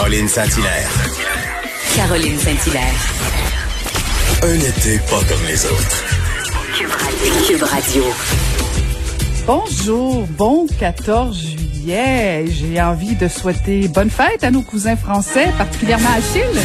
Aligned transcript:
Caroline 0.00 0.28
Saint-Hilaire. 0.28 0.90
Caroline 1.94 2.38
Saint-Hilaire. 2.38 2.94
Un 4.42 4.54
été 4.54 4.98
pas 5.00 5.20
comme 5.28 5.46
les 5.46 5.66
autres. 5.66 6.04
Cube 7.46 7.62
Radio. 7.62 8.04
Bonjour, 9.46 10.26
bon 10.38 10.66
14 10.78 11.38
juillet. 11.38 12.46
J'ai 12.46 12.80
envie 12.80 13.14
de 13.14 13.28
souhaiter 13.28 13.88
bonne 13.88 14.08
fête 14.08 14.42
à 14.42 14.50
nos 14.50 14.62
cousins 14.62 14.96
français, 14.96 15.52
particulièrement 15.58 16.08
à 16.08 16.16
Achille. 16.16 16.60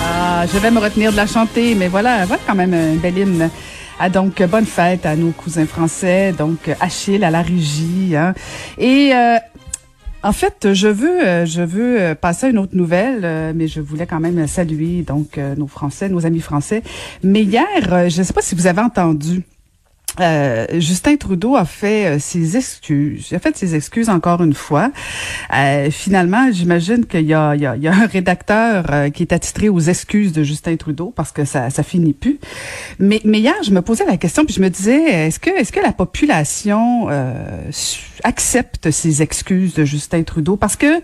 Ah, 0.00 0.46
je 0.46 0.56
vais 0.56 0.70
me 0.70 0.78
retenir 0.78 1.10
de 1.10 1.16
la 1.16 1.26
chanter, 1.26 1.74
mais 1.74 1.88
voilà, 1.88 2.26
voilà 2.26 2.42
quand 2.46 2.54
même 2.54 2.74
un 2.74 2.94
bel 2.94 3.18
hymne. 3.18 3.50
Ah, 4.00 4.10
donc, 4.10 4.42
bonne 4.42 4.66
fête 4.66 5.06
à 5.06 5.16
nos 5.16 5.30
cousins 5.30 5.66
français, 5.66 6.32
donc 6.32 6.70
Achille 6.80 7.24
à 7.24 7.30
la 7.30 7.42
régie. 7.42 8.14
Hein. 8.14 8.32
Et 8.78 9.12
euh, 9.12 9.38
en 10.22 10.32
fait, 10.32 10.72
je 10.72 10.88
veux, 10.88 11.26
euh, 11.26 11.46
je 11.46 11.62
veux 11.62 12.00
euh, 12.00 12.14
passer 12.14 12.46
à 12.46 12.48
une 12.50 12.58
autre 12.58 12.74
nouvelle, 12.74 13.20
euh, 13.24 13.52
mais 13.54 13.68
je 13.68 13.80
voulais 13.80 14.06
quand 14.06 14.20
même 14.20 14.46
saluer 14.46 15.02
donc 15.02 15.38
nos 15.56 15.66
Français, 15.66 16.08
nos 16.08 16.26
amis 16.26 16.40
français. 16.40 16.82
Mais 17.22 17.42
hier, 17.42 17.66
je 18.08 18.18
ne 18.18 18.24
sais 18.24 18.32
pas 18.32 18.42
si 18.42 18.54
vous 18.54 18.66
avez 18.66 18.80
entendu. 18.80 19.42
Euh, 20.20 20.66
Justin 20.80 21.16
Trudeau 21.16 21.54
a 21.54 21.64
fait 21.64 22.18
ses 22.18 22.56
excuses. 22.56 23.28
Il 23.30 23.36
a 23.36 23.38
fait 23.38 23.56
ses 23.56 23.74
excuses 23.74 24.08
encore 24.08 24.42
une 24.42 24.54
fois. 24.54 24.90
Euh, 25.54 25.90
finalement, 25.90 26.50
j'imagine 26.50 27.06
qu'il 27.06 27.20
y, 27.20 27.26
y, 27.26 27.30
y 27.30 27.34
a, 27.34 27.92
un 27.92 28.06
rédacteur 28.06 29.12
qui 29.12 29.22
est 29.22 29.32
attitré 29.32 29.68
aux 29.68 29.80
excuses 29.80 30.32
de 30.32 30.42
Justin 30.42 30.76
Trudeau 30.76 31.12
parce 31.14 31.30
que 31.30 31.44
ça, 31.44 31.70
ça 31.70 31.82
finit 31.82 32.14
plus. 32.14 32.38
Mais, 32.98 33.20
mais 33.24 33.38
hier, 33.38 33.54
je 33.62 33.70
me 33.70 33.82
posais 33.82 34.04
la 34.06 34.16
question 34.16 34.44
puis 34.44 34.54
je 34.54 34.60
me 34.60 34.70
disais, 34.70 35.26
est-ce 35.26 35.38
que, 35.38 35.50
est-ce 35.50 35.72
que 35.72 35.80
la 35.80 35.92
population 35.92 37.08
accepte 38.24 38.90
ces 38.90 39.22
excuses 39.22 39.74
de 39.74 39.84
Justin 39.84 40.22
Trudeau? 40.24 40.56
Parce 40.56 40.76
que, 40.76 40.96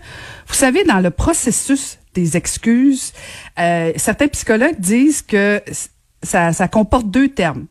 vous 0.47 0.53
savez, 0.53 0.83
dans 0.83 0.99
le 0.99 1.09
processus 1.09 1.99
des 2.13 2.35
excuses, 2.35 3.13
certains 3.55 4.27
psychologues 4.27 4.79
disent 4.79 5.21
que 5.21 5.61
ça, 6.21 6.51
ça 6.51 6.67
comporte 6.67 7.09
deux 7.09 7.29
termes 7.29 7.65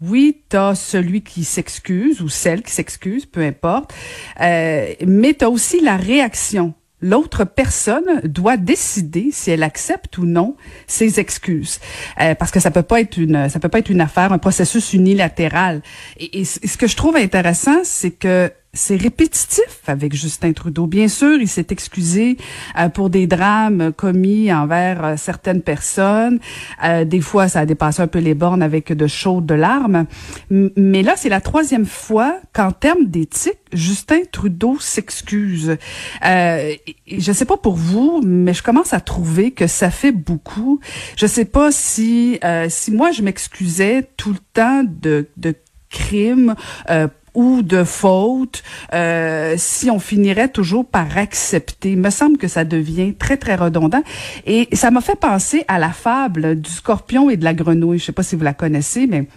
oui, 0.00 0.42
tu 0.48 0.56
as 0.56 0.74
celui 0.74 1.22
qui 1.22 1.44
s'excuse 1.44 2.20
ou 2.20 2.28
celle 2.28 2.62
qui 2.62 2.72
s'excuse, 2.72 3.26
peu 3.26 3.42
importe, 3.42 3.92
euh, 4.40 4.92
mais 5.06 5.34
tu 5.34 5.44
as 5.44 5.50
aussi 5.50 5.80
la 5.80 5.96
réaction. 5.96 6.74
L'autre 7.00 7.44
personne 7.44 8.20
doit 8.24 8.56
décider 8.56 9.28
si 9.30 9.52
elle 9.52 9.62
accepte 9.62 10.18
ou 10.18 10.26
non 10.26 10.56
ses 10.88 11.20
excuses, 11.20 11.78
euh, 12.20 12.34
parce 12.34 12.50
que 12.50 12.58
ça 12.58 12.72
peut 12.72 12.82
pas 12.82 13.00
être 13.00 13.16
une, 13.16 13.48
ça 13.48 13.60
peut 13.60 13.68
pas 13.68 13.78
être 13.78 13.90
une 13.90 14.00
affaire, 14.00 14.32
un 14.32 14.38
processus 14.38 14.92
unilatéral. 14.92 15.82
Et, 16.18 16.40
et 16.40 16.44
ce 16.44 16.76
que 16.76 16.88
je 16.88 16.96
trouve 16.96 17.16
intéressant, 17.16 17.84
c'est 17.84 18.10
que 18.10 18.50
c'est 18.78 18.96
répétitif 18.96 19.82
avec 19.88 20.14
Justin 20.14 20.52
Trudeau. 20.52 20.86
Bien 20.86 21.08
sûr, 21.08 21.40
il 21.40 21.48
s'est 21.48 21.66
excusé 21.70 22.36
euh, 22.78 22.88
pour 22.88 23.10
des 23.10 23.26
drames 23.26 23.92
commis 23.92 24.52
envers 24.52 25.04
euh, 25.04 25.14
certaines 25.16 25.62
personnes. 25.62 26.38
Euh, 26.84 27.04
des 27.04 27.20
fois, 27.20 27.48
ça 27.48 27.60
a 27.60 27.66
dépassé 27.66 28.02
un 28.02 28.06
peu 28.06 28.20
les 28.20 28.34
bornes 28.34 28.62
avec 28.62 28.92
de 28.92 29.06
chaudes 29.06 29.50
larmes. 29.50 30.06
mais 30.50 31.02
là, 31.02 31.14
c'est 31.16 31.28
la 31.28 31.40
troisième 31.40 31.86
fois 31.86 32.38
qu'en 32.52 32.70
termes 32.70 33.06
d'éthique, 33.06 33.58
Justin 33.72 34.20
Trudeau 34.30 34.78
s'excuse. 34.78 35.76
je 36.22 37.32
sais 37.32 37.44
pas 37.44 37.56
pour 37.56 37.74
vous, 37.74 38.22
mais 38.24 38.54
je 38.54 38.62
commence 38.62 38.94
à 38.94 39.00
trouver 39.00 39.50
que 39.50 39.66
ça 39.66 39.90
fait 39.90 40.12
beaucoup. 40.12 40.80
Je 41.16 41.26
sais 41.26 41.44
pas 41.44 41.72
si 41.72 42.38
si 42.68 42.92
moi 42.92 43.10
je 43.10 43.22
m'excusais 43.22 44.08
tout 44.16 44.32
le 44.32 44.38
temps 44.54 44.84
de, 44.84 45.28
de 45.36 45.54
crimes 45.90 46.54
euh, 46.90 47.08
ou 47.38 47.62
de 47.62 47.84
faute, 47.84 48.64
euh, 48.94 49.54
si 49.56 49.92
on 49.92 50.00
finirait 50.00 50.48
toujours 50.48 50.84
par 50.84 51.16
accepter. 51.16 51.92
Il 51.92 51.98
me 51.98 52.10
semble 52.10 52.36
que 52.36 52.48
ça 52.48 52.64
devient 52.64 53.14
très, 53.14 53.36
très 53.36 53.54
redondant. 53.54 54.02
Et 54.44 54.68
ça 54.72 54.90
m'a 54.90 55.00
fait 55.00 55.14
penser 55.14 55.64
à 55.68 55.78
la 55.78 55.90
fable 55.90 56.60
du 56.60 56.68
scorpion 56.68 57.30
et 57.30 57.36
de 57.36 57.44
la 57.44 57.54
grenouille. 57.54 58.00
Je 58.00 58.06
sais 58.06 58.12
pas 58.12 58.24
si 58.24 58.34
vous 58.34 58.42
la 58.42 58.54
connaissez, 58.54 59.06
mais 59.06 59.28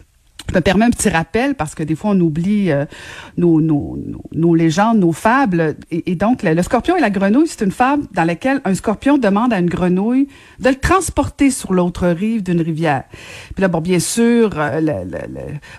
je 0.50 0.56
me 0.56 0.62
permets 0.62 0.86
un 0.86 0.90
petit 0.90 1.10
rappel 1.10 1.56
parce 1.56 1.76
que 1.76 1.84
des 1.84 1.96
fois 1.96 2.12
on 2.12 2.20
oublie 2.20 2.72
euh, 2.72 2.86
nos, 3.38 3.62
nos, 3.62 3.98
nos, 4.34 4.56
légendes, 4.56 5.00
nos 5.00 5.12
fables. 5.12 5.76
Et, 5.92 6.16
donc 6.16 6.44
le, 6.44 6.62
scorpion 6.62 6.98
et 6.98 7.02
la 7.02 7.10
grenouille, 7.10 7.48
c'est 7.48 7.64
une 7.64 7.72
fable 7.72 8.04
dans 8.14 8.24
laquelle 8.24 8.62
un 8.66 8.76
scorpion 8.76 9.18
demande 9.18 9.54
à 9.54 9.60
une 9.60 9.70
grenouille 9.70 10.28
de 10.60 10.70
le 10.70 10.76
transporter 10.76 11.52
sur 11.52 11.74
l'autre 11.74 12.08
rive 12.08 12.44
d'une 12.44 12.62
rivière. 12.62 13.04
Puis 13.56 13.62
là, 13.62 13.68
bon, 13.68 13.82
bien 13.82 14.00
sûr, 14.00 14.52
euh, 14.58 14.82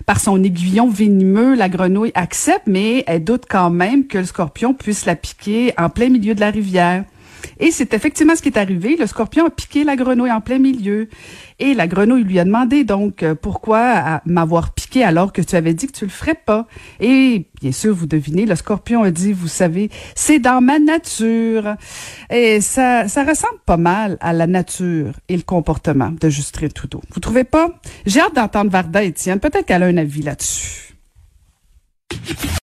par 0.06 0.20
son 0.20 0.42
aiguillon 0.42 0.88
venimeux, 0.88 1.54
la 1.54 1.68
grenouille 1.68 2.12
accepte, 2.14 2.66
mais 2.66 3.04
elle 3.06 3.24
doute 3.24 3.44
quand 3.48 3.70
même 3.70 4.06
que 4.06 4.18
le 4.18 4.24
scorpion 4.24 4.74
puisse 4.74 5.06
la 5.06 5.16
piquer 5.16 5.72
en 5.78 5.88
plein 5.88 6.08
milieu 6.08 6.34
de 6.34 6.40
la 6.40 6.50
rivière. 6.50 7.04
Et 7.62 7.70
c'est 7.70 7.94
effectivement 7.94 8.34
ce 8.34 8.42
qui 8.42 8.48
est 8.48 8.58
arrivé. 8.58 8.96
Le 8.96 9.06
scorpion 9.06 9.46
a 9.46 9.50
piqué 9.50 9.84
la 9.84 9.94
grenouille 9.94 10.32
en 10.32 10.40
plein 10.40 10.58
milieu. 10.58 11.08
Et 11.60 11.74
la 11.74 11.86
grenouille 11.86 12.24
lui 12.24 12.40
a 12.40 12.44
demandé 12.44 12.82
donc 12.82 13.22
euh, 13.22 13.36
pourquoi 13.36 14.20
m'avoir 14.26 14.74
piqué 14.74 15.04
alors 15.04 15.32
que 15.32 15.40
tu 15.40 15.54
avais 15.54 15.72
dit 15.72 15.86
que 15.86 15.92
tu 15.92 16.04
le 16.04 16.10
ferais 16.10 16.34
pas. 16.34 16.66
Et 16.98 17.46
bien 17.60 17.70
sûr, 17.70 17.94
vous 17.94 18.06
devinez, 18.06 18.46
le 18.46 18.56
scorpion 18.56 19.04
a 19.04 19.12
dit, 19.12 19.32
vous 19.32 19.46
savez, 19.46 19.90
c'est 20.16 20.40
dans 20.40 20.60
ma 20.60 20.80
nature. 20.80 21.76
Et 22.30 22.60
ça, 22.60 23.06
ça 23.06 23.22
ressemble 23.22 23.60
pas 23.64 23.76
mal 23.76 24.18
à 24.20 24.32
la 24.32 24.48
nature 24.48 25.14
et 25.28 25.36
le 25.36 25.44
comportement 25.44 26.10
de 26.10 26.28
Justin 26.28 26.66
Trudeau. 26.66 27.00
Vous 27.14 27.20
trouvez 27.20 27.44
pas? 27.44 27.78
J'ai 28.06 28.22
hâte 28.22 28.34
d'entendre 28.34 28.72
Varda 28.72 29.04
Étienne. 29.04 29.38
Peut-être 29.38 29.66
qu'elle 29.66 29.84
a 29.84 29.86
un 29.86 29.98
avis 29.98 30.22
là-dessus. 30.22 30.96